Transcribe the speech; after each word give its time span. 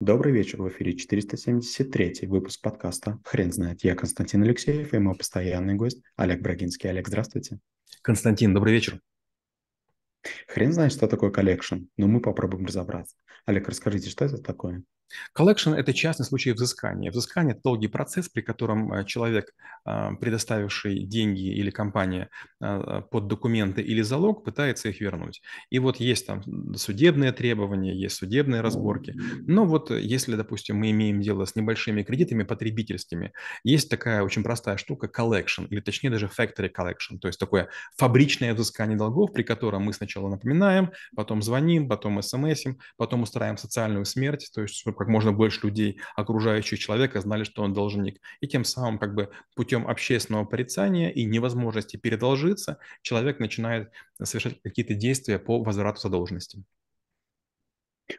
Добрый 0.00 0.32
вечер, 0.32 0.62
в 0.62 0.68
эфире 0.68 0.94
473 0.96 2.28
выпуск 2.28 2.62
подкаста 2.62 3.18
«Хрен 3.24 3.50
знает». 3.50 3.82
Я 3.82 3.96
Константин 3.96 4.44
Алексеев 4.44 4.94
и 4.94 4.98
мой 4.98 5.16
постоянный 5.16 5.74
гость 5.74 6.00
Олег 6.14 6.40
Брагинский. 6.40 6.88
Олег, 6.88 7.08
здравствуйте. 7.08 7.58
Константин, 8.02 8.54
добрый 8.54 8.74
вечер. 8.74 9.00
Хрен 10.46 10.72
знает, 10.72 10.92
что 10.92 11.08
такое 11.08 11.32
collection, 11.32 11.78
но 11.96 12.06
мы 12.06 12.20
попробуем 12.20 12.66
разобраться. 12.66 13.16
Олег, 13.44 13.68
расскажите, 13.68 14.08
что 14.08 14.24
это 14.24 14.40
такое? 14.40 14.84
Collection– 15.32 15.72
это 15.74 15.92
частный 15.92 16.26
случай 16.26 16.52
взыскания. 16.52 17.10
Взыскание– 17.10 17.52
это 17.54 17.62
долгий 17.62 17.88
процесс, 17.88 18.28
при 18.28 18.40
котором 18.40 18.92
э, 18.92 19.04
человек, 19.04 19.52
а, 19.84 20.14
предоставивший 20.14 21.04
деньги 21.04 21.52
или 21.54 21.70
компания 21.70 22.28
а, 22.60 23.02
под 23.02 23.26
документы 23.26 23.82
или 23.82 24.02
залог, 24.02 24.44
пытается 24.44 24.88
их 24.88 25.00
вернуть. 25.00 25.42
И 25.70 25.78
вот 25.78 25.96
есть 25.96 26.26
там 26.26 26.42
судебные 26.76 27.32
требования, 27.32 27.94
есть 27.94 28.16
судебные 28.16 28.60
разборки. 28.60 29.14
Но 29.46 29.64
вот 29.64 29.90
если, 29.90 30.36
допустим, 30.36 30.76
мы 30.76 30.90
имеем 30.90 31.20
дело 31.20 31.44
с 31.44 31.54
небольшими 31.54 32.02
кредитами 32.02 32.42
потребительскими, 32.42 33.32
есть 33.64 33.90
такая 33.90 34.22
очень 34.22 34.42
простая 34.42 34.76
штука– 34.76 35.08
collection, 35.18 35.66
или 35.68 35.80
точнее 35.80 36.10
даже 36.10 36.26
factory 36.26 36.70
collection, 36.72 37.18
то 37.20 37.28
есть 37.28 37.38
такое 37.38 37.68
фабричное 37.96 38.54
взыскание 38.54 38.96
долгов, 38.96 39.32
при 39.32 39.42
котором 39.42 39.82
мы 39.82 39.92
сначала 39.92 40.28
напоминаем, 40.28 40.92
потом 41.16 41.42
звоним, 41.42 41.88
потом 41.88 42.22
смсим, 42.22 42.78
потом 42.96 43.22
устраиваем 43.22 43.58
социальную 43.58 44.04
смерть, 44.04 44.50
то 44.54 44.62
есть 44.62 44.84
как 44.98 45.08
можно 45.08 45.32
больше 45.32 45.66
людей, 45.66 46.00
окружающих 46.16 46.78
человека, 46.78 47.20
знали, 47.20 47.44
что 47.44 47.62
он 47.62 47.72
должник. 47.72 48.20
И 48.40 48.48
тем 48.48 48.64
самым 48.64 48.98
как 48.98 49.14
бы 49.14 49.30
путем 49.54 49.86
общественного 49.88 50.44
порицания 50.44 51.10
и 51.10 51.24
невозможности 51.24 51.96
передолжиться, 51.96 52.78
человек 53.02 53.38
начинает 53.38 53.90
совершать 54.22 54.60
какие-то 54.62 54.94
действия 54.94 55.38
по 55.38 55.62
возврату 55.62 56.00
задолженности. 56.00 56.64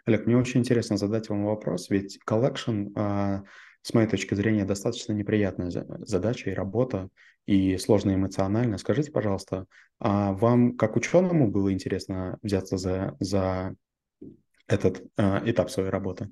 Олег, 0.06 0.26
мне 0.26 0.38
очень 0.38 0.60
интересно 0.60 0.98
задать 0.98 1.30
вам 1.30 1.46
вопрос, 1.46 1.90
ведь 1.90 2.20
collection, 2.26 2.88
а, 2.96 3.44
с 3.82 3.94
моей 3.94 4.08
точки 4.08 4.36
зрения, 4.36 4.66
достаточно 4.66 5.14
неприятная 5.14 5.72
задача 5.72 6.50
и 6.50 6.54
работа, 6.54 7.10
и 7.46 7.78
сложно 7.78 8.14
эмоционально. 8.14 8.78
Скажите, 8.78 9.12
пожалуйста, 9.12 9.66
а 10.00 10.34
вам 10.34 10.78
как 10.78 10.96
ученому 10.96 11.50
было 11.50 11.74
интересно 11.74 12.38
взяться 12.44 12.78
за, 12.78 13.16
за 13.20 13.76
этот 14.68 15.02
а, 15.18 15.42
этап 15.46 15.72
своей 15.72 15.90
работы? 15.90 16.30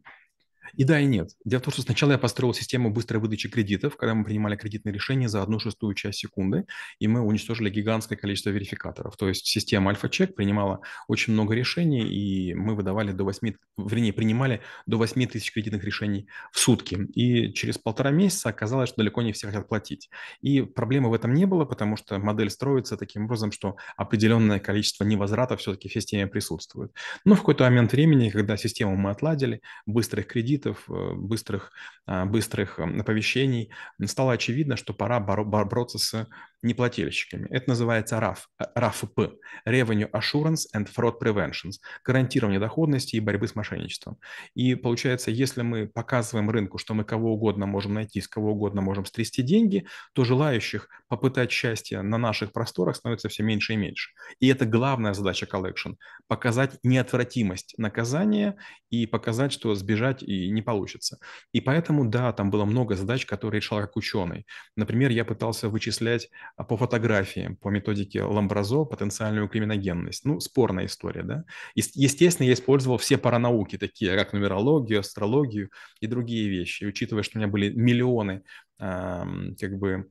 И 0.74 0.84
да, 0.84 1.00
и 1.00 1.06
нет. 1.06 1.32
Дело 1.46 1.62
в 1.62 1.64
том, 1.64 1.74
что 1.74 1.82
сначала 1.82 2.12
я 2.12 2.18
построил 2.18 2.54
систему 2.54 2.92
быстрой 2.92 3.20
выдачи 3.20 3.50
кредитов, 3.50 3.98
когда 3.98 4.14
мы 4.14 4.24
принимали 4.24 4.56
кредитные 4.56 4.94
решения 4.94 5.30
за 5.30 5.42
одну 5.42 5.60
шестую 5.60 5.94
часть 5.94 6.20
секунды, 6.20 6.66
и 7.00 7.08
мы 7.08 7.22
уничтожили 7.22 7.70
гигантское 7.70 8.18
количество 8.18 8.50
верификаторов. 8.50 9.16
То 9.18 9.28
есть 9.28 9.46
система 9.46 9.92
Альфа-Чек 9.92 10.36
принимала 10.36 10.82
очень 11.08 11.34
много 11.34 11.54
решений, 11.56 12.08
и 12.08 12.54
мы 12.54 12.76
выдавали 12.76 13.12
до 13.12 13.24
8, 13.24 13.54
вернее, 13.78 14.14
принимали 14.14 14.62
до 14.86 14.98
8 14.98 15.28
тысяч 15.28 15.52
кредитных 15.52 15.84
решений 15.84 16.28
в 16.52 16.60
сутки. 16.60 17.08
И 17.16 17.54
через 17.54 17.78
полтора 17.78 18.12
месяца 18.12 18.50
оказалось, 18.50 18.90
что 18.90 18.98
далеко 18.98 19.22
не 19.22 19.34
все 19.34 19.48
хотят 19.48 19.68
платить. 19.68 20.10
И 20.42 20.62
проблемы 20.62 21.10
в 21.10 21.14
этом 21.14 21.34
не 21.34 21.46
было, 21.46 21.66
потому 21.66 21.98
что 21.98 22.20
модель 22.20 22.50
строится 22.50 22.98
таким 22.98 23.26
образом, 23.26 23.52
что 23.52 23.76
определенное 23.96 24.60
количество 24.60 25.04
невозврата 25.04 25.58
все-таки 25.58 25.90
в 25.90 25.94
системе 25.94 26.28
присутствует. 26.28 26.92
Но 27.26 27.36
в 27.36 27.40
какой-то 27.40 27.64
момент 27.64 27.92
времени, 27.92 28.30
когда 28.30 28.58
систему 28.58 28.96
мы 28.96 29.12
отладили, 29.12 29.62
быстрых 29.86 30.28
кредитов, 30.28 30.57
кредитов, 30.58 30.90
э, 30.90 31.14
быстрых, 31.16 31.72
а, 32.06 32.26
быстрых 32.26 32.80
оповещений, 32.80 33.70
стало 34.06 34.34
очевидно, 34.34 34.76
что 34.78 34.94
пора 34.94 35.20
бороться 35.20 36.00
с 36.00 36.28
неплательщиками. 36.62 37.48
Это 37.50 37.70
называется 37.70 38.18
RAF, 38.18 38.38
RAFP– 38.76 39.34
Revenue 39.68 40.10
Assurance 40.12 40.66
and 40.76 40.88
Fraud 40.96 41.20
Prevention– 41.22 41.72
гарантирование 42.06 42.60
доходности 42.60 43.16
и 43.16 43.20
борьбы 43.20 43.48
с 43.48 43.56
мошенничеством. 43.56 44.18
И 44.56 44.76
получается, 44.76 45.32
если 45.32 45.62
мы 45.62 45.88
показываем 45.88 46.50
рынку, 46.50 46.78
что 46.78 46.94
мы 46.94 47.04
кого 47.04 47.34
угодно 47.34 47.66
можем 47.66 47.94
найти, 47.94 48.22
с 48.22 48.28
кого 48.28 48.54
угодно 48.54 48.82
можем 48.82 49.06
стрясти 49.06 49.44
деньги, 49.44 49.86
то 50.14 50.24
желающих 50.24 50.90
попытать 51.08 51.52
счастье 51.52 52.02
на 52.02 52.18
наших 52.18 52.52
просторах 52.52 52.96
становится 52.96 53.30
все 53.30 53.44
меньше 53.44 53.74
и 53.74 53.78
меньше. 53.78 54.12
И 54.40 54.48
это 54.48 54.66
главная 54.66 55.14
задача 55.14 55.46
collection– 55.46 55.92
показать 56.28 56.78
неотвратимость 56.84 57.76
наказания 57.78 58.58
и 58.90 59.06
показать, 59.06 59.54
что 59.54 59.76
сбежать 59.76 60.24
и 60.24 60.50
не 60.50 60.62
получится. 60.62 61.20
И 61.52 61.62
поэтому, 61.62 62.06
да, 62.10 62.34
там 62.34 62.50
было 62.50 62.66
много 62.66 62.96
задач, 62.96 63.26
которые 63.26 63.60
решал 63.62 63.80
как 63.80 63.96
ученый. 63.96 64.46
Например, 64.76 65.12
я 65.12 65.24
пытался 65.24 65.70
вычислять 65.70 66.30
по 66.64 66.76
фотографии, 66.76 67.58
по 67.62 67.70
методике 67.70 68.24
Ламбразо 68.24 68.84
потенциальную 68.84 69.48
криминогенность. 69.48 70.26
Ну, 70.26 70.40
спорная 70.40 70.88
история, 70.88 71.24
да. 71.24 71.44
Естественно, 71.76 72.48
я 72.48 72.54
использовал 72.54 72.98
все 72.98 73.18
паранауки, 73.18 73.78
такие 73.78 74.16
как 74.16 74.34
нумерологию, 74.34 75.02
астрологию 75.02 75.70
и 76.00 76.08
другие 76.08 76.50
вещи. 76.50 76.84
И 76.84 76.88
учитывая, 76.88 77.24
что 77.24 77.38
у 77.38 77.42
меня 77.42 77.48
были 77.48 77.70
миллионы 77.70 78.44
как 78.80 79.78
бы 79.78 80.06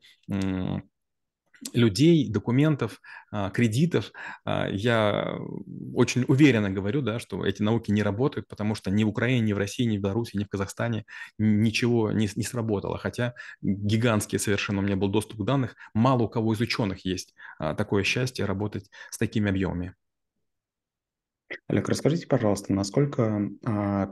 людей, 1.73 2.29
документов, 2.29 3.01
а, 3.31 3.51
кредитов. 3.51 4.13
А, 4.45 4.69
я 4.69 5.39
очень 5.95 6.25
уверенно 6.29 6.71
говорю, 6.71 7.03
да, 7.03 7.19
что 7.19 7.45
эти 7.45 7.63
науки 7.63 7.91
не 7.91 8.03
работают, 8.03 8.49
потому 8.49 8.75
что 8.75 8.91
ни 8.91 9.05
в 9.05 9.09
Украине, 9.09 9.41
ни 9.41 9.53
в 9.53 9.59
России, 9.59 9.85
ни 9.85 9.99
в 9.99 10.01
Беларуси, 10.01 10.37
ни 10.37 10.45
в 10.45 10.49
Казахстане 10.49 11.05
ничего 11.39 12.13
не, 12.13 12.29
не 12.35 12.45
сработало. 12.45 12.99
Хотя 12.99 13.35
гигантский 13.63 14.39
совершенно 14.39 14.81
у 14.81 14.83
меня 14.83 14.97
был 14.97 15.09
доступ 15.09 15.41
к 15.41 15.45
данным. 15.45 15.71
Мало 15.95 16.25
у 16.25 16.29
кого 16.29 16.55
из 16.55 16.61
ученых 16.61 17.05
есть 17.05 17.35
а, 17.59 17.75
такое 17.75 18.05
счастье 18.05 18.45
работать 18.45 18.91
с 19.11 19.19
такими 19.19 19.51
объемами. 19.51 19.95
Олег, 21.69 21.89
расскажите, 21.89 22.27
пожалуйста, 22.27 22.73
насколько 22.73 23.49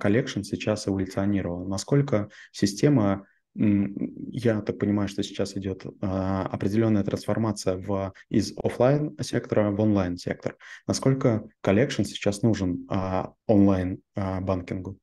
collection 0.01 0.43
сейчас 0.43 0.87
эволюционировал, 0.87 1.67
насколько 1.67 2.29
система 2.53 3.27
я 3.55 4.61
так 4.63 4.79
понимаю, 4.79 5.09
что 5.09 5.23
сейчас 5.23 5.57
идет 5.57 5.85
а, 6.01 6.47
определенная 6.47 7.05
трансформация 7.05 7.77
в, 7.77 8.13
из 8.29 8.53
офлайн 8.57 9.17
сектора 9.21 9.71
в 9.71 9.81
онлайн 9.81 10.17
сектор. 10.17 10.57
Насколько 10.87 11.45
collection 11.61 12.03
сейчас 12.03 12.43
нужен 12.43 12.87
а, 12.91 13.33
онлайн 13.47 14.01
а, 14.17 14.41
банкингу? 14.41 14.99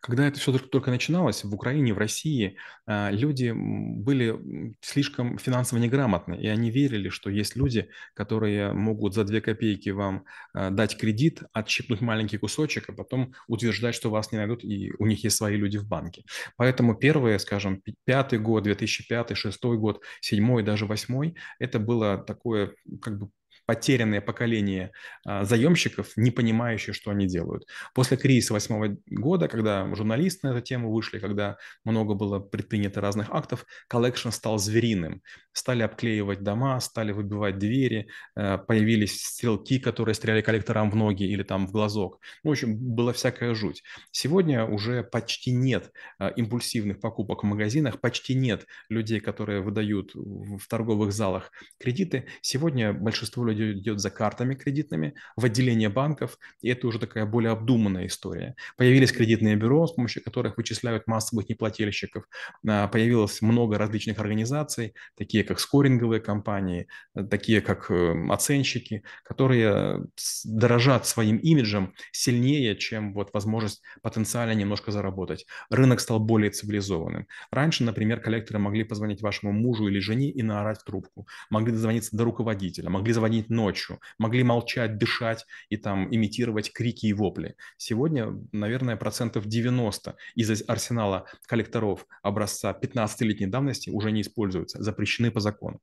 Когда 0.00 0.26
это 0.26 0.38
все 0.38 0.56
только 0.58 0.90
начиналось, 0.90 1.44
в 1.44 1.54
Украине, 1.54 1.94
в 1.94 1.98
России, 1.98 2.56
а, 2.86 3.10
люди 3.10 3.52
были 3.54 4.74
слишком 4.80 5.38
финансово 5.38 5.78
неграмотны, 5.78 6.34
и 6.34 6.46
они 6.46 6.70
верили, 6.70 7.08
что 7.08 7.30
есть 7.30 7.56
люди, 7.56 7.88
которые 8.14 8.72
могут 8.72 9.14
за 9.14 9.24
две 9.24 9.40
копейки 9.40 9.90
вам 9.90 10.24
а, 10.52 10.70
дать 10.70 10.96
кредит, 10.98 11.42
отщипнуть 11.52 12.00
маленький 12.00 12.38
кусочек, 12.38 12.88
а 12.88 12.92
потом 12.92 13.34
утверждать, 13.48 13.94
что 13.94 14.10
вас 14.10 14.32
не 14.32 14.38
найдут, 14.38 14.64
и 14.64 14.92
у 14.98 15.06
них 15.06 15.24
есть 15.24 15.36
свои 15.36 15.56
люди 15.56 15.78
в 15.78 15.86
банке. 15.86 16.24
Поэтому 16.56 16.94
первые, 16.94 17.38
скажем, 17.38 17.82
пятый 18.04 18.38
год, 18.38 18.64
2005, 18.64 19.36
шестой 19.36 19.78
год, 19.78 20.02
седьмой, 20.20 20.62
даже 20.62 20.86
восьмой, 20.86 21.36
это 21.58 21.78
было 21.78 22.18
такое 22.18 22.74
как 23.00 23.18
бы 23.18 23.30
потерянное 23.66 24.20
поколение 24.20 24.92
а, 25.24 25.44
заемщиков, 25.44 26.12
не 26.16 26.30
понимающие, 26.30 26.92
что 26.92 27.10
они 27.10 27.26
делают. 27.26 27.66
После 27.94 28.16
кризиса 28.16 28.52
восьмого 28.52 28.96
года, 29.06 29.48
когда 29.48 29.86
журналисты 29.94 30.48
на 30.48 30.52
эту 30.52 30.62
тему 30.62 30.92
вышли, 30.92 31.18
когда 31.18 31.56
много 31.84 32.14
было 32.14 32.40
предпринято 32.40 33.00
разных 33.00 33.30
актов, 33.30 33.64
collection 33.88 34.30
стал 34.30 34.58
звериным. 34.58 35.22
Стали 35.52 35.82
обклеивать 35.82 36.42
дома, 36.42 36.80
стали 36.80 37.12
выбивать 37.12 37.58
двери, 37.58 38.08
э, 38.36 38.58
появились 38.58 39.22
стрелки, 39.22 39.78
которые 39.78 40.14
стреляли 40.14 40.42
коллекторам 40.42 40.90
в 40.90 40.96
ноги 40.96 41.24
или 41.24 41.42
там 41.42 41.66
в 41.66 41.72
глазок. 41.72 42.20
Ну, 42.42 42.50
в 42.50 42.52
общем, 42.52 42.76
была 42.76 43.12
всякая 43.12 43.54
жуть. 43.54 43.82
Сегодня 44.10 44.64
уже 44.64 45.02
почти 45.04 45.52
нет 45.52 45.92
а, 46.18 46.28
импульсивных 46.28 47.00
покупок 47.00 47.42
в 47.42 47.46
магазинах, 47.46 48.00
почти 48.00 48.34
нет 48.34 48.66
людей, 48.88 49.20
которые 49.20 49.60
выдают 49.60 50.12
в 50.14 50.66
торговых 50.68 51.12
залах 51.12 51.52
кредиты. 51.78 52.26
Сегодня 52.40 52.92
большинство 52.92 53.44
людей 53.44 53.51
людей 53.52 53.80
идет 53.80 54.00
за 54.00 54.10
картами 54.10 54.54
кредитными 54.54 55.14
в 55.36 55.44
отделение 55.44 55.88
банков, 55.88 56.38
и 56.60 56.68
это 56.68 56.86
уже 56.86 56.98
такая 56.98 57.26
более 57.26 57.52
обдуманная 57.52 58.06
история. 58.06 58.54
Появились 58.76 59.12
кредитные 59.12 59.56
бюро, 59.56 59.86
с 59.86 59.92
помощью 59.92 60.22
которых 60.22 60.56
вычисляют 60.56 61.06
массовых 61.06 61.48
неплательщиков. 61.48 62.24
А, 62.66 62.88
появилось 62.88 63.42
много 63.42 63.78
различных 63.78 64.18
организаций, 64.18 64.94
такие 65.16 65.44
как 65.44 65.60
скоринговые 65.60 66.20
компании, 66.20 66.88
такие 67.30 67.60
как 67.60 67.90
э, 67.90 68.14
оценщики, 68.30 69.02
которые 69.24 70.04
дорожат 70.44 71.06
своим 71.06 71.36
имиджем 71.36 71.94
сильнее, 72.12 72.76
чем 72.76 73.12
вот 73.14 73.30
возможность 73.32 73.82
потенциально 74.02 74.52
немножко 74.52 74.90
заработать. 74.92 75.46
Рынок 75.70 76.00
стал 76.00 76.20
более 76.20 76.50
цивилизованным. 76.50 77.26
Раньше, 77.50 77.84
например, 77.84 78.20
коллекторы 78.20 78.58
могли 78.58 78.84
позвонить 78.84 79.22
вашему 79.22 79.52
мужу 79.52 79.88
или 79.88 79.98
жене 79.98 80.30
и 80.30 80.42
наорать 80.42 80.80
в 80.80 80.84
трубку. 80.84 81.26
Могли 81.50 81.72
дозвониться 81.72 82.16
до 82.16 82.24
руководителя, 82.24 82.90
могли 82.90 83.12
звонить 83.12 83.41
звонить 83.42 83.50
ночью, 83.50 84.00
могли 84.18 84.44
молчать, 84.44 84.98
дышать 84.98 85.46
и 85.70 85.76
там 85.76 86.08
имитировать 86.14 86.72
крики 86.72 87.06
и 87.06 87.12
вопли. 87.12 87.54
Сегодня, 87.76 88.38
наверное, 88.52 88.96
процентов 88.96 89.46
90 89.46 90.16
из 90.36 90.62
арсенала 90.68 91.26
коллекторов 91.46 92.06
образца 92.22 92.76
15-летней 92.80 93.46
давности 93.46 93.90
уже 93.90 94.12
не 94.12 94.20
используются, 94.20 94.82
запрещены 94.82 95.30
по 95.30 95.40
закону. 95.40 95.80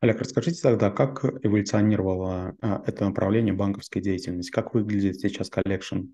Олег, 0.00 0.20
расскажите 0.20 0.60
тогда, 0.62 0.90
как 0.90 1.24
эволюционировало 1.42 2.54
а, 2.60 2.82
это 2.86 3.06
направление 3.06 3.54
банковской 3.54 4.02
деятельности? 4.02 4.50
Как 4.50 4.74
выглядит 4.74 5.20
сейчас 5.20 5.48
collection? 5.48 6.12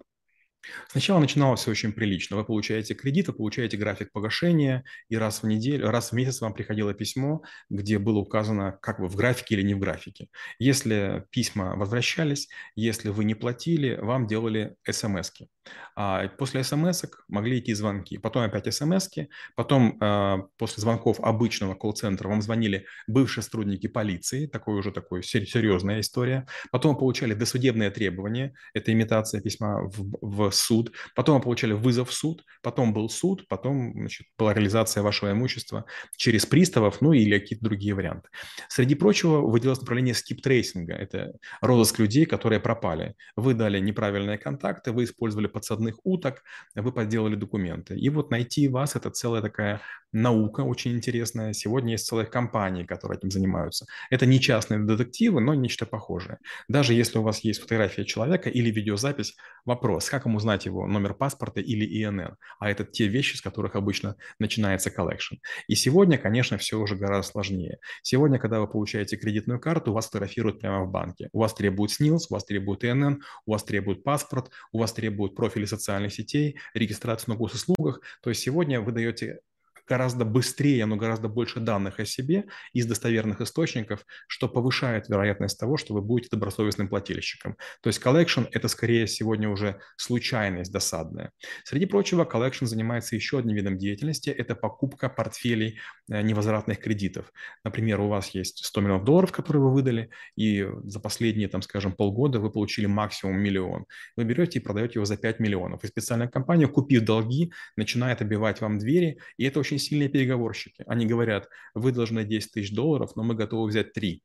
Сначала 0.89 1.19
начиналось 1.19 1.61
все 1.61 1.71
очень 1.71 1.93
прилично. 1.93 2.37
Вы 2.37 2.45
получаете 2.45 2.95
кредит, 2.95 3.29
вы 3.29 3.35
получаете 3.35 3.77
график 3.77 4.13
погашения, 4.13 4.85
и 5.09 5.17
раз 5.17 5.43
в 5.43 5.47
неделю, 5.47 5.91
раз 5.91 6.11
в 6.11 6.15
месяц 6.15 6.41
вам 6.41 6.55
приходило 6.55 6.95
письмо, 6.95 7.43
где 7.71 7.99
было 7.99 8.19
указано, 8.19 8.79
как 8.83 8.99
вы 8.99 9.09
в 9.09 9.17
графике 9.17 9.55
или 9.57 9.63
не 9.63 9.75
в 9.75 9.79
графике. 9.79 10.29
Если 10.59 11.25
письма 11.31 11.77
возвращались, 11.77 12.49
если 12.75 13.09
вы 13.11 13.25
не 13.25 13.35
платили, 13.35 13.97
вам 14.01 14.27
делали 14.27 14.77
смс-ки. 14.91 15.49
А 15.99 16.29
после 16.29 16.63
смс 16.63 17.05
могли 17.29 17.59
идти 17.59 17.73
звонки, 17.73 18.19
потом 18.19 18.43
опять 18.43 18.73
смс 18.73 19.09
потом 19.55 19.97
э, 19.99 20.37
после 20.59 20.83
звонков 20.83 21.21
обычного 21.21 21.75
колл-центра 21.75 22.29
вам 22.29 22.43
звонили 22.43 22.85
бывшие 23.07 23.43
сотрудники 23.43 23.87
полиции, 23.87 24.47
такой 24.47 24.79
уже 24.79 24.93
такой 24.93 25.23
серьезная 25.23 26.01
история. 26.01 26.47
Потом 26.71 26.93
вы 26.93 26.99
получали 26.99 27.33
досудебные 27.33 27.91
требования, 27.91 28.55
это 28.75 28.93
имитация 28.93 29.41
письма 29.41 29.85
в, 29.85 30.51
в 30.51 30.51
суд, 30.53 30.93
потом 31.15 31.39
вы 31.39 31.43
получали 31.43 31.73
вызов 31.73 32.11
в 32.11 32.13
суд, 32.13 32.45
потом 32.63 32.93
был 32.93 33.09
суд, 33.09 33.49
потом 33.49 33.93
значит, 33.93 34.27
была 34.39 34.53
реализация 34.53 35.03
вашего 35.03 35.33
имущества 35.33 35.87
через 36.17 36.45
приставов, 36.45 37.01
ну 37.01 37.13
или 37.15 37.39
какие-то 37.39 37.65
другие 37.65 37.95
варианты. 37.95 38.29
Среди 38.69 38.95
прочего 38.95 39.41
выделилось 39.41 39.81
направление 39.81 40.15
skip-tracing 40.15 40.82
а, 40.82 40.93
это 40.93 41.33
розыск 41.63 41.99
людей, 41.99 42.27
которые 42.27 42.61
пропали. 42.61 43.15
Вы 43.35 43.55
дали 43.55 43.79
неправильные 43.79 44.37
контакты, 44.37 44.93
вы 44.93 45.05
использовали 45.05 45.47
подсадных 45.57 45.99
уток, 46.05 46.43
вы 46.75 46.93
подделали 46.93 47.35
документы. 47.35 47.99
И 47.99 48.11
вот 48.11 48.31
найти 48.31 48.69
вас– 48.69 48.95
это 48.97 49.11
целая 49.11 49.41
такая 49.41 49.81
наука 50.17 50.63
очень 50.63 50.93
интересная. 50.93 51.53
Сегодня 51.53 51.93
есть 51.93 52.07
целые 52.07 52.27
компании, 52.27 52.85
которые 52.85 53.19
этим 53.19 53.31
занимаются. 53.31 53.87
Это 54.11 54.25
не 54.25 54.41
частные 54.41 54.81
детективы, 54.81 55.41
но 55.41 55.55
нечто 55.55 55.85
похожее. 55.85 56.39
Даже 56.69 56.95
если 56.95 57.19
у 57.19 57.23
вас 57.23 57.41
есть 57.41 57.61
фотография 57.61 58.05
человека 58.05 58.49
или 58.49 58.71
видеозапись, 58.71 59.37
вопрос, 59.65 60.09
как 60.09 60.25
ему 60.25 60.39
узнать 60.39 60.65
его 60.65 60.87
номер 60.87 61.15
паспорта 61.15 61.61
или 61.61 61.85
ИНН? 61.85 62.37
А 62.59 62.71
это 62.71 62.85
те 62.85 63.09
вещи, 63.09 63.37
с 63.37 63.43
которых 63.43 63.77
обычно 63.77 64.17
начинается 64.39 64.91
collection. 64.91 65.35
И 65.69 65.75
сегодня, 65.75 66.17
конечно, 66.17 66.57
все 66.57 66.79
уже 66.79 66.97
гораздо 66.97 67.33
сложнее. 67.33 67.79
Сегодня, 68.03 68.39
когда 68.39 68.61
вы 68.61 68.69
получаете 68.69 69.17
кредитную 69.17 69.61
карту, 69.61 69.93
вас 69.93 70.07
фотографируют 70.07 70.61
прямо 70.61 70.85
в 70.85 70.91
банке. 70.91 71.29
У 71.33 71.41
вас 71.41 71.53
требуют 71.53 71.93
СНИЛС, 71.93 72.31
у 72.31 72.35
вас 72.35 72.45
требуют 72.45 72.85
ИНН, 72.85 73.23
у 73.45 73.53
вас 73.53 73.65
требуют 73.65 74.03
паспорт, 74.03 74.51
у 74.73 74.79
вас 74.79 74.95
требуют 74.95 75.35
профили 75.35 75.67
социальных 75.67 76.15
сетей, 76.15 76.57
регистрацию 76.73 77.35
на 77.35 77.39
госуслугах. 77.39 78.01
То 78.23 78.31
есть 78.31 78.43
сегодня 78.43 78.81
вы 78.81 78.93
даете 78.93 79.41
гораздо 79.87 80.25
быстрее, 80.25 80.87
но 80.87 80.97
гораздо 80.97 81.29
больше 81.29 81.61
данных 81.61 82.01
о 82.01 82.05
себе 82.05 82.47
из 82.73 82.87
достоверных 82.87 83.41
источников, 83.41 84.05
что 84.27 84.49
повышает 84.49 85.09
вероятность 85.09 85.59
того, 85.59 85.77
что 85.77 85.95
вы 85.95 86.03
будете 86.03 86.29
добросовестным 86.31 86.89
плательщиком. 86.89 87.57
То 87.81 87.89
есть 87.89 88.03
collection– 88.03 88.49
это 88.53 88.69
скорее 88.69 89.07
сегодня 89.07 89.49
уже 89.49 89.81
случайность 89.97 90.73
досадная. 90.73 91.31
Среди 91.65 91.87
прочего, 91.87 92.25
collection 92.25 92.67
занимается 92.67 93.17
еще 93.17 93.39
одним 93.39 93.57
видом 93.57 93.79
деятельности– 93.79 94.31
это 94.37 94.55
покупка 94.55 95.09
портфелей 95.09 95.79
э, 96.11 96.23
невозвратных 96.23 96.81
кредитов. 96.81 97.33
Например, 97.65 98.01
у 98.01 98.09
вас 98.09 98.31
есть 98.31 98.65
100 98.65 98.81
миллионов 98.81 99.05
долларов, 99.05 99.33
которые 99.33 99.63
вы 99.63 99.73
выдали, 99.73 100.11
и 100.37 100.67
за 100.85 101.01
последние, 101.01 101.49
там, 101.49 101.63
скажем, 101.63 101.93
полгода 101.93 102.41
вы 102.41 102.51
получили 102.51 102.87
максимум 102.87 103.39
миллион. 103.39 103.87
Вы 104.17 104.25
берете 104.25 104.59
и 104.59 104.63
продаете 104.63 104.95
его 104.95 105.05
за 105.05 105.17
5 105.17 105.41
миллионов. 105.41 105.85
И 105.85 105.87
специальная 105.87 106.29
компания, 106.29 106.67
купив 106.67 107.03
долги, 107.03 107.53
начинает 107.77 108.21
обивать 108.21 108.61
вам 108.61 108.79
двери, 108.79 109.19
и 109.37 109.45
это 109.45 109.61
очень 109.61 109.76
очень 109.77 109.89
сильные 109.89 110.09
переговорщики. 110.09 110.85
Они 110.87 111.07
говорят, 111.07 111.49
вы 111.75 111.93
должны 111.93 112.25
10 112.25 112.53
тысяч 112.53 112.75
долларов, 112.75 113.13
но 113.17 113.23
мы 113.23 113.35
готовы 113.35 113.69
взять 113.69 113.93
3. 113.93 114.23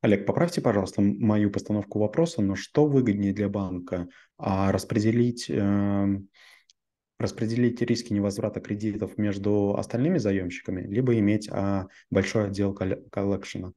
Олег, 0.00 0.26
поправьте, 0.26 0.60
пожалуйста, 0.60 1.02
мою 1.02 1.50
постановку 1.50 2.00
вопроса, 2.00 2.42
но 2.42 2.56
что 2.56 2.86
выгоднее 2.86 3.32
для 3.32 3.48
банка? 3.48 4.08
А 4.36 4.72
распределить, 4.72 5.48
э, 5.48 6.18
распределить 7.18 7.80
риски 7.80 8.12
невозврата 8.12 8.60
кредитов 8.60 9.16
между 9.18 9.76
остальными 9.76 10.18
заемщиками, 10.18 10.82
либо 10.92 11.16
иметь 11.18 11.48
а, 11.48 11.86
большой 12.10 12.48
отдел 12.48 12.74
коллекшена? 12.74 13.72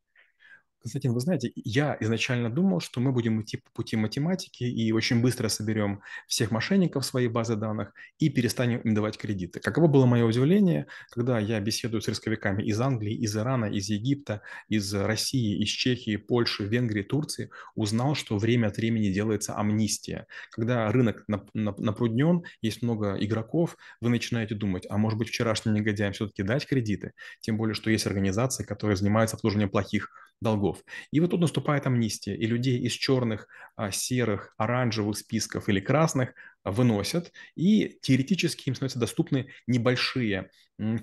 Константин, 0.81 1.13
вы 1.13 1.19
знаете, 1.19 1.51
я 1.55 1.95
изначально 1.99 2.49
думал, 2.49 2.79
что 2.79 3.01
мы 3.01 3.11
будем 3.11 3.39
идти 3.41 3.57
по 3.57 3.69
пути 3.71 3.95
математики 3.95 4.63
и 4.63 4.91
очень 4.91 5.21
быстро 5.21 5.47
соберем 5.47 6.01
всех 6.27 6.49
мошенников 6.49 7.03
в 7.03 7.05
своей 7.05 7.27
базы 7.27 7.55
данных 7.55 7.93
и 8.17 8.29
перестанем 8.29 8.79
им 8.79 8.95
давать 8.95 9.17
кредиты. 9.19 9.59
Каково 9.59 9.87
было 9.87 10.07
мое 10.07 10.25
удивление, 10.25 10.87
когда 11.11 11.37
я 11.37 11.59
беседую 11.59 12.01
с 12.01 12.07
рисковиками 12.07 12.63
из 12.63 12.81
Англии, 12.81 13.13
из 13.13 13.37
Ирана, 13.37 13.65
из 13.65 13.89
Египта, 13.89 14.41
из 14.69 14.91
России, 14.91 15.61
из 15.61 15.69
Чехии, 15.69 16.15
Польши, 16.15 16.65
Венгрии, 16.65 17.03
Турции, 17.03 17.51
узнал, 17.75 18.15
что 18.15 18.37
время 18.39 18.67
от 18.67 18.77
времени 18.77 19.11
делается 19.11 19.55
амнистия. 19.55 20.25
Когда 20.49 20.91
рынок 20.91 21.25
напруднен, 21.53 22.41
есть 22.63 22.81
много 22.81 23.17
игроков, 23.19 23.77
вы 23.99 24.09
начинаете 24.09 24.55
думать, 24.55 24.87
а 24.89 24.97
может 24.97 25.19
быть 25.19 25.29
вчерашним 25.29 25.75
негодяям 25.75 26.13
все-таки 26.13 26.41
дать 26.41 26.65
кредиты? 26.65 27.13
Тем 27.39 27.57
более, 27.57 27.75
что 27.75 27.91
есть 27.91 28.07
организации, 28.07 28.63
которые 28.63 28.97
занимаются 28.97 29.35
обслуживанием 29.35 29.69
плохих 29.69 30.09
долгов. 30.41 30.83
И 31.11 31.19
вот 31.19 31.31
тут 31.31 31.41
наступает 31.41 31.85
амнистия, 31.85 32.35
и 32.35 32.45
людей 32.45 32.79
из 32.79 32.93
черных, 32.93 33.47
а, 33.75 33.91
серых, 33.91 34.53
оранжевых 34.57 35.17
списков 35.17 35.69
или 35.69 35.79
красных 35.79 36.33
выносят, 36.63 37.31
и 37.55 37.97
теоретически 38.01 38.69
им 38.69 38.75
становятся 38.75 38.99
доступны 38.99 39.47
небольшие 39.67 40.49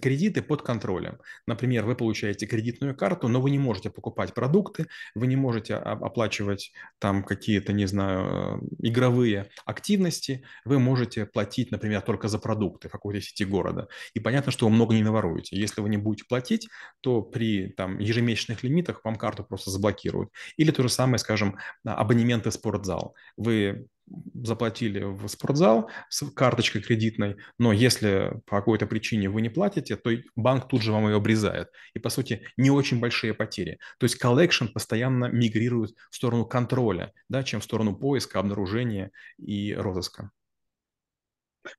кредиты 0.00 0.42
под 0.42 0.62
контролем. 0.62 1.18
Например, 1.46 1.84
вы 1.84 1.94
получаете 1.94 2.46
кредитную 2.46 2.96
карту, 2.96 3.28
но 3.28 3.40
вы 3.40 3.50
не 3.50 3.58
можете 3.58 3.90
покупать 3.90 4.34
продукты, 4.34 4.86
вы 5.14 5.26
не 5.26 5.36
можете 5.36 5.74
оплачивать 5.74 6.72
там 6.98 7.22
какие-то, 7.22 7.72
не 7.72 7.86
знаю, 7.86 8.60
игровые 8.80 9.50
активности, 9.64 10.44
вы 10.64 10.78
можете 10.78 11.26
платить, 11.26 11.70
например, 11.70 12.00
только 12.02 12.28
за 12.28 12.38
продукты 12.38 12.88
в 12.88 12.92
какой-то 12.92 13.20
сети 13.20 13.44
города. 13.44 13.88
И 14.14 14.20
понятно, 14.20 14.50
что 14.50 14.66
вы 14.66 14.72
много 14.72 14.94
не 14.94 15.02
наворуете. 15.04 15.56
Если 15.56 15.80
вы 15.80 15.88
не 15.88 15.96
будете 15.96 16.24
платить, 16.28 16.68
то 17.00 17.22
при 17.22 17.68
там, 17.68 17.98
ежемесячных 17.98 18.64
лимитах 18.64 19.00
вам 19.04 19.16
карту 19.16 19.44
просто 19.44 19.70
заблокируют. 19.70 20.30
Или 20.56 20.72
то 20.72 20.82
же 20.82 20.88
самое, 20.88 21.18
скажем, 21.18 21.56
абонементы 21.84 22.50
в 22.50 22.54
спортзал. 22.54 23.14
Вы 23.36 23.86
заплатили 24.34 25.02
в 25.02 25.26
спортзал 25.28 25.90
с 26.08 26.28
карточкой 26.30 26.82
кредитной, 26.82 27.36
но 27.58 27.72
если 27.72 28.40
по 28.46 28.58
какой-то 28.58 28.86
причине 28.86 29.28
вы 29.28 29.42
не 29.42 29.48
платите, 29.48 29.96
то 29.96 30.10
банк 30.36 30.68
тут 30.68 30.82
же 30.82 30.92
вам 30.92 31.06
ее 31.08 31.16
обрезает. 31.16 31.68
И, 31.94 31.98
по 31.98 32.08
сути, 32.08 32.42
не 32.56 32.70
очень 32.70 33.00
большие 33.00 33.34
потери. 33.34 33.78
То 33.98 34.04
есть 34.04 34.22
collection 34.22 34.68
постоянно 34.68 35.26
мигрирует 35.26 35.94
в 36.10 36.16
сторону 36.16 36.46
контроля, 36.46 37.12
да, 37.28 37.42
чем 37.42 37.60
в 37.60 37.64
сторону 37.64 37.96
поиска, 37.96 38.38
обнаружения 38.38 39.10
и 39.38 39.74
розыска. 39.74 40.30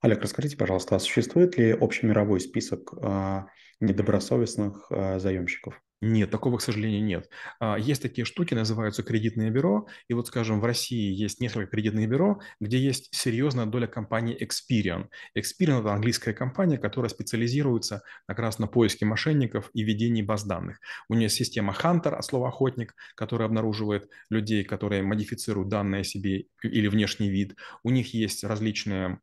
Олег, 0.02 0.22
расскажите, 0.22 0.58
пожалуйста, 0.58 0.96
а 0.96 1.00
существует 1.00 1.58
ли 1.58 1.72
общемировой 1.72 2.40
список 2.40 2.94
э, 3.02 3.42
недобросовестных 3.80 4.88
э, 4.92 5.20
заемщиков? 5.20 5.82
Нет, 6.02 6.32
такого, 6.32 6.58
к 6.58 6.62
сожалению, 6.62 7.04
нет. 7.04 7.30
А, 7.60 7.78
есть 7.78 8.02
такие 8.02 8.24
штуки, 8.24 8.54
называются 8.54 9.04
кредитные 9.04 9.50
бюро. 9.50 9.86
И 10.08 10.14
вот, 10.14 10.28
скажем, 10.28 10.62
в 10.62 10.66
России 10.66 11.14
есть 11.14 11.42
несколько 11.42 11.68
кредитных 11.72 12.08
бюро, 12.08 12.40
где 12.62 12.78
есть 12.78 13.14
серьезная 13.14 13.66
доля 13.66 13.86
компании 13.86 14.38
Experian. 14.42 15.10
Experian– 15.38 15.80
это 15.82 15.94
английская 15.94 16.34
компания, 16.34 16.78
которая 16.78 17.10
специализируется 17.10 18.02
как 18.28 18.40
раз 18.40 18.60
на 18.60 18.68
поиске 18.68 19.06
мошенников 19.06 19.70
и 19.74 19.84
ведении 19.84 20.22
баз 20.22 20.46
данных. 20.46 20.80
У 21.10 21.16
нее 21.16 21.28
система 21.28 21.76
Hunter, 21.78 22.16
от 22.16 22.24
слова 22.24 22.48
охотник, 22.48 22.96
которая 23.16 23.50
обнаруживает 23.50 24.10
людей, 24.30 24.64
которые 24.64 25.04
модифицируют 25.04 25.68
данные 25.68 26.02
о 26.02 26.06
себе 26.06 26.46
или 26.64 26.88
внешний 26.88 27.30
вид. 27.30 27.58
У 27.84 27.90
них 27.90 28.14
есть 28.14 28.46
различные 28.46 29.20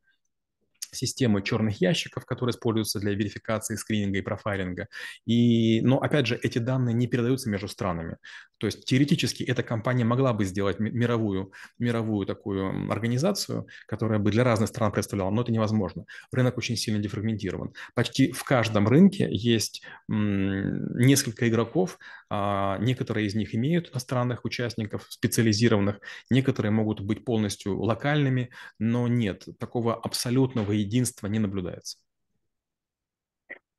системы 0.92 1.42
черных 1.42 1.80
ящиков, 1.80 2.24
которые 2.26 2.52
используются 2.52 3.00
для 3.00 3.12
верификации, 3.12 3.76
скрининга 3.76 4.18
и 4.18 4.22
профайлинга. 4.22 4.88
И, 5.24 5.80
но, 5.82 5.98
опять 5.98 6.26
же, 6.26 6.38
эти 6.42 6.58
данные 6.58 6.94
не 6.94 7.06
передаются 7.06 7.48
между 7.48 7.68
странами. 7.68 8.16
То 8.58 8.66
есть 8.66 8.84
теоретически 8.86 9.42
эта 9.42 9.62
компания 9.62 10.04
могла 10.04 10.32
бы 10.32 10.44
сделать 10.44 10.78
мировую, 10.78 11.52
мировую 11.78 12.26
такую 12.26 12.90
организацию, 12.90 13.66
которая 13.86 14.18
бы 14.18 14.30
для 14.30 14.44
разных 14.44 14.68
стран 14.70 14.92
представляла, 14.92 15.30
но 15.30 15.42
это 15.42 15.52
невозможно. 15.52 16.06
Рынок 16.32 16.56
очень 16.56 16.76
сильно 16.76 16.98
дефрагментирован. 16.98 17.74
Почти 17.94 18.32
в 18.32 18.44
каждом 18.44 18.88
рынке 18.88 19.28
есть 19.30 19.82
несколько 20.08 21.48
игроков, 21.48 21.98
а 22.30 22.78
некоторые 22.78 23.26
из 23.26 23.34
них 23.34 23.54
имеют 23.54 23.90
иностранных 23.92 24.44
участников, 24.44 25.06
специализированных, 25.08 26.00
некоторые 26.30 26.72
могут 26.72 27.00
быть 27.00 27.24
полностью 27.24 27.78
локальными, 27.80 28.50
но 28.78 29.06
нет, 29.06 29.46
такого 29.58 29.94
абсолютного 29.94 30.72
единства 30.76 31.26
не 31.26 31.38
наблюдается. 31.38 31.98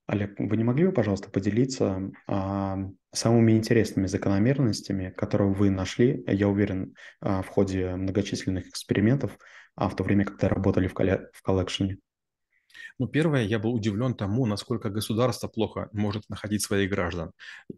Олег, 0.08 0.40
вы 0.40 0.56
не 0.56 0.64
могли 0.64 0.86
бы, 0.86 0.94
пожалуйста, 0.94 1.30
поделиться 1.30 2.02
а, 2.28 2.78
самыми 3.12 3.52
интересными 3.52 4.08
закономерностями, 4.08 5.10
которые 5.10 5.52
вы 5.52 5.70
нашли, 5.70 6.24
я 6.28 6.48
уверен, 6.48 6.96
а, 7.20 7.42
в 7.42 7.48
ходе 7.50 7.94
многочисленных 7.96 8.70
экспериментов, 8.70 9.38
а 9.76 9.90
в 9.90 9.98
то 9.98 10.04
время, 10.04 10.24
когда 10.24 10.48
работали 10.48 10.88
в, 10.88 10.94
коллекшене? 10.94 11.98
Ну, 13.00 13.08
первое, 13.08 13.44
я 13.44 13.60
был 13.60 13.74
удивлен 13.74 14.14
тому, 14.14 14.46
насколько 14.46 14.90
государство 14.90 15.48
плохо 15.48 15.90
может 15.94 16.30
находить 16.30 16.64
своих 16.64 16.90
граждан. 16.90 17.32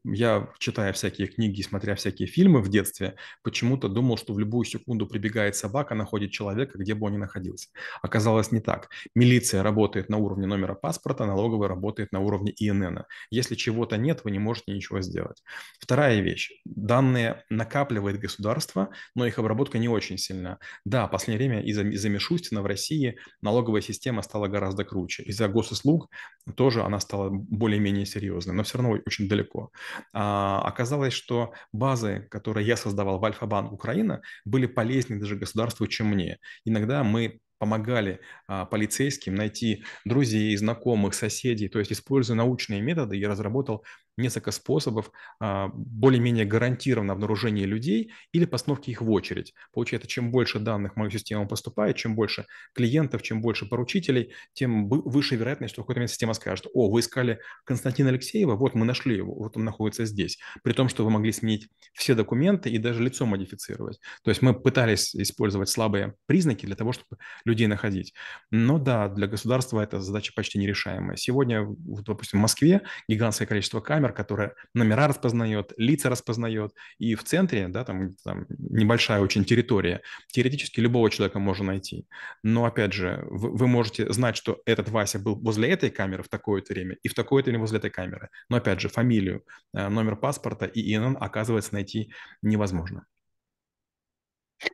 Я, 0.03 0.50
читая 0.60 0.94
всякие 0.94 1.27
книги, 1.27 1.62
смотря 1.62 1.96
всякие 1.96 2.27
фильмы 2.27 2.62
в 2.62 2.70
детстве, 2.70 3.15
почему-то 3.44 3.89
думал, 3.89 4.18
что 4.18 4.34
в 4.34 4.39
любую 4.39 4.65
секунду 4.65 5.08
прибегает 5.08 5.56
собака, 5.56 5.96
находит 5.96 6.32
человека, 6.32 6.77
где 6.77 6.94
бы 6.94 7.08
он 7.08 7.13
ни 7.13 7.18
находился. 7.18 7.70
Оказалось 8.01 8.51
не 8.51 8.60
так. 8.62 8.89
Милиция 9.15 9.63
работает 9.63 10.10
на 10.10 10.18
уровне 10.18 10.48
номера 10.48 10.74
паспорта, 10.74 11.25
налоговая 11.25 11.68
работает 11.68 12.12
на 12.12 12.20
уровне 12.20 12.53
ИНН. 12.58 13.03
Если 13.29 13.56
чего-то 13.56 13.98
нет, 13.98 14.22
вы 14.24 14.32
не 14.32 14.39
можете 14.39 14.74
ничего 14.74 15.01
сделать. 15.01 15.44
Вторая 15.79 16.22
вещь. 16.22 16.51
Данные 16.65 17.44
накапливает 17.50 18.20
государство, 18.20 18.89
но 19.15 19.25
их 19.25 19.38
обработка 19.39 19.77
не 19.77 19.89
очень 19.89 20.18
сильна. 20.18 20.60
Да, 20.86 21.08
в 21.08 21.12
последнее 21.12 21.50
время 21.50 21.63
из-за 21.63 21.84
из 21.84 22.06
Мишустина 22.06 22.62
в 22.62 22.65
России 22.65 23.18
налоговая 23.41 23.82
система 23.82 24.22
стала 24.22 24.48
гораздо 24.48 24.86
круче. 24.89 25.24
Из-за 25.24 25.48
госуслуг 25.48 26.10
тоже 26.55 26.81
она 26.81 27.00
стала 27.00 27.29
более-менее 27.29 28.05
серьезной, 28.05 28.55
но 28.55 28.63
все 28.63 28.77
равно 28.77 28.98
очень 29.05 29.29
далеко. 29.29 29.72
А, 30.13 30.62
оказалось, 30.65 31.13
что 31.13 31.53
базы, 31.72 32.27
которые 32.31 32.65
я 32.67 32.75
создавал 32.77 33.19
в 33.19 33.25
Альфа-Банк 33.25 33.72
Украина, 33.72 34.22
были 34.46 34.65
полезнее 34.65 35.19
даже 35.19 35.36
государству, 35.36 35.88
чем 35.88 36.08
мне. 36.08 36.38
Иногда 36.65 37.03
мы 37.03 37.39
помогали 37.60 38.22
а, 38.48 38.66
полицейским 38.66 39.36
найти 39.36 39.84
друзей, 40.06 40.56
знакомых, 40.58 41.13
соседей. 41.13 41.68
То 41.68 41.80
есть, 41.80 41.92
используя 41.92 42.36
научные 42.36 42.82
методы, 42.82 43.18
я 43.18 43.30
разработал 43.30 43.84
несколько 44.20 44.51
способов 44.51 45.12
а, 45.39 45.70
более-менее 45.74 46.46
гарантированно 46.46 47.13
обнаружения 47.13 47.66
людей 47.66 48.12
или 48.32 48.46
постановки 48.46 48.92
их 48.92 49.01
в 49.01 49.10
очередь. 49.12 49.54
Получается, 49.74 50.08
чем 50.08 50.32
больше 50.32 50.60
данных 50.60 50.94
в 50.94 50.96
мою 50.98 51.10
систему 51.10 51.48
поступает, 51.48 51.96
чем 51.96 52.16
больше 52.16 52.46
клиентов, 52.74 53.24
чем 53.24 53.42
больше 53.42 53.66
поручителей, 53.66 54.34
тем 54.54 54.88
выше 54.89 55.36
вероятность, 55.36 55.74
что 55.74 55.82
в 55.82 55.86
какой-то 55.86 56.00
момент 56.00 56.12
система 56.12 56.34
скажет, 56.34 56.68
о, 56.74 56.89
вы 56.89 57.00
искали 57.00 57.39
Константина 57.63 58.10
Алексеева, 58.10 58.56
вот 58.56 58.75
мы 58.75 58.86
нашли 58.86 59.16
его, 59.16 59.34
вот 59.34 59.58
он 59.58 59.63
находится 59.63 60.06
здесь. 60.06 60.38
При 60.63 60.74
том, 60.74 60.89
что 60.89 61.04
вы 61.04 61.10
могли 61.10 61.32
сменить 61.32 61.70
все 61.94 62.13
документы 62.13 62.70
и 62.70 62.78
даже 62.78 63.01
лицо 63.04 63.25
модифицировать. 63.25 64.00
То 64.24 64.32
есть 64.32 64.42
мы 64.42 64.54
пытались 64.54 65.16
использовать 65.16 65.70
слабые 65.70 66.16
признаки 66.25 66.66
для 66.66 66.75
того, 66.75 66.92
чтобы 66.92 67.18
людей 67.50 67.68
находить. 67.68 68.13
Но 68.51 68.79
да, 68.79 69.10
для 69.10 69.27
государства 69.27 69.82
эта 69.82 70.00
задача 70.00 70.32
почти 70.36 70.58
нерешаемая. 70.60 71.18
Сегодня, 71.18 71.65
допустим, 71.68 72.39
в 72.39 72.41
Москве 72.41 72.82
гигантское 73.08 73.48
количество 73.48 73.82
камер, 73.82 74.13
которая 74.13 74.53
номера 74.74 75.08
распознает, 75.08 75.74
лица 75.77 76.10
распознает, 76.10 76.74
и 76.98 77.15
в 77.15 77.24
центре, 77.24 77.68
да, 77.68 77.84
там, 77.84 78.15
там 78.24 78.46
небольшая 78.50 79.22
очень 79.22 79.46
территория, 79.46 80.01
теоретически 80.27 80.79
любого 80.79 81.10
человека 81.10 81.39
можно 81.39 81.65
найти. 81.65 82.06
Но, 82.44 82.65
опять 82.65 82.94
же, 82.94 83.25
вы, 83.29 83.51
вы 83.56 83.68
можете 83.68 84.12
знать, 84.12 84.38
что 84.38 84.62
этот 84.65 84.89
Вася 84.89 85.20
был 85.20 85.36
возле 85.36 85.70
этой 85.70 85.89
камеры 85.89 86.24
в 86.24 86.29
такое-то 86.29 86.74
время 86.74 86.98
и 87.03 87.08
в 87.08 87.13
такое-то 87.13 87.50
время 87.50 87.62
возле 87.62 87.79
этой 87.79 87.89
камеры. 87.89 88.29
Но, 88.50 88.58
опять 88.58 88.79
же, 88.79 88.89
фамилию, 88.89 89.44
э, 89.74 89.89
номер 89.89 90.15
паспорта 90.15 90.65
и 90.65 90.96
ИНН, 90.96 91.18
оказывается, 91.20 91.74
найти 91.74 92.12
невозможно. 92.41 93.06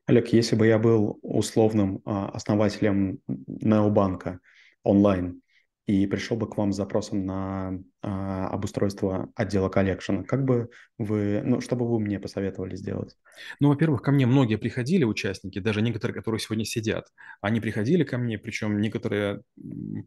Олег, 0.08 0.28
если 0.34 0.56
бы 0.56 0.68
я 0.68 0.78
был 0.78 1.20
условным 1.22 2.02
а, 2.06 2.30
основателем 2.30 3.20
необанка 3.28 4.40
онлайн, 4.84 5.42
и 5.88 6.06
пришел 6.08 6.38
бы 6.38 6.50
к 6.50 6.58
вам 6.58 6.74
с 6.74 6.76
запросом 6.76 7.26
на 7.26 7.80
обустройство 8.06 9.30
отдела 9.36 9.70
коллекшена, 9.70 10.24
как 10.24 10.46
бы 10.46 10.70
вы, 10.98 11.42
ну, 11.44 11.60
что 11.60 11.76
бы 11.76 11.90
вы 11.90 12.00
мне 12.00 12.20
посоветовали 12.20 12.76
сделать? 12.76 13.16
Ну, 13.60 13.70
во-первых, 13.70 14.02
ко 14.02 14.12
мне 14.12 14.26
многие 14.26 14.58
приходили 14.58 15.04
участники, 15.04 15.60
даже 15.60 15.82
некоторые, 15.82 16.14
которые 16.16 16.40
сегодня 16.40 16.66
сидят. 16.66 17.08
Они 17.42 17.60
приходили 17.60 18.04
ко 18.04 18.18
мне, 18.18 18.38
причем 18.38 18.80
некоторые 18.80 19.42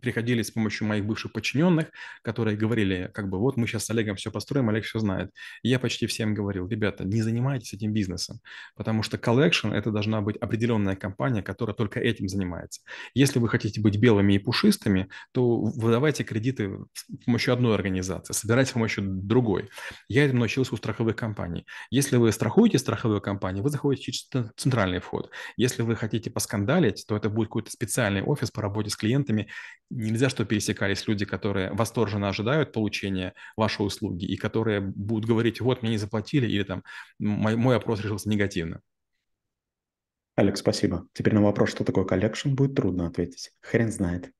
приходили 0.00 0.42
с 0.42 0.50
помощью 0.50 0.86
моих 0.86 1.04
бывших 1.04 1.32
подчиненных, 1.32 1.88
которые 2.22 2.56
говорили, 2.56 3.10
как 3.12 3.28
бы, 3.28 3.38
вот 3.38 3.56
мы 3.56 3.66
сейчас 3.66 3.86
с 3.86 3.90
Олегом 3.90 4.16
все 4.16 4.30
построим, 4.30 4.68
Олег 4.68 4.84
все 4.84 5.00
знает. 5.00 5.30
И 5.62 5.68
я 5.68 5.78
почти 5.78 6.06
всем 6.06 6.34
говорил, 6.34 6.68
ребята, 6.68 7.04
не 7.04 7.22
занимайтесь 7.22 7.74
этим 7.74 7.92
бизнесом, 7.92 8.40
потому 8.76 9.02
что 9.02 9.18
collection– 9.18 9.68
это 9.72 9.90
должна 9.90 10.20
быть 10.20 10.36
определенная 10.36 10.94
компания, 10.94 11.42
которая 11.42 11.74
только 11.74 11.98
этим 12.00 12.28
занимается. 12.28 12.82
Если 13.14 13.40
вы 13.40 13.48
хотите 13.48 13.80
быть 13.80 13.98
белыми 13.98 14.34
и 14.34 14.38
пушистыми, 14.38 15.08
то 15.32 15.62
выдавайте 15.62 16.22
кредиты 16.22 16.70
с 16.94 17.24
помощью 17.24 17.54
одной 17.54 17.74
организации, 17.74 17.87
собирайте 18.34 18.70
с 18.70 18.72
помощью 18.72 19.04
другой. 19.04 19.68
Я 20.08 20.24
этому 20.24 20.40
научился 20.40 20.74
у 20.74 20.76
страховых 20.76 21.16
компаний. 21.16 21.66
Если 21.90 22.16
вы 22.16 22.32
страхуете 22.32 22.78
страховую 22.78 23.20
компанию, 23.20 23.62
вы 23.62 23.70
заходите 23.70 24.12
через 24.12 24.52
центральный 24.56 25.00
вход. 25.00 25.30
Если 25.56 25.82
вы 25.82 25.96
хотите 25.96 26.30
поскандалить, 26.30 27.04
то 27.06 27.16
это 27.16 27.28
будет 27.28 27.48
какой-то 27.48 27.70
специальный 27.70 28.22
офис 28.22 28.50
по 28.50 28.62
работе 28.62 28.90
с 28.90 28.96
клиентами. 28.96 29.48
Нельзя, 29.90 30.28
чтобы 30.28 30.48
пересекались 30.48 31.06
люди, 31.06 31.24
которые 31.24 31.72
восторженно 31.72 32.28
ожидают 32.28 32.72
получения 32.72 33.34
вашей 33.56 33.86
услуги 33.86 34.24
и 34.24 34.36
которые 34.36 34.80
будут 34.80 35.28
говорить, 35.28 35.60
вот, 35.60 35.82
мне 35.82 35.92
не 35.92 35.98
заплатили, 35.98 36.46
или 36.46 36.62
там 36.62 36.82
мой, 37.18 37.56
мой 37.56 37.76
опрос 37.76 38.00
решился 38.00 38.28
негативно. 38.28 38.80
Алекс, 40.36 40.60
спасибо. 40.60 41.08
Теперь 41.14 41.34
на 41.34 41.42
вопрос, 41.42 41.70
что 41.70 41.82
такое 41.82 42.04
collection, 42.04 42.54
будет 42.54 42.76
трудно 42.76 43.08
ответить. 43.08 43.50
Хрен 43.60 43.90
знает. 43.90 44.30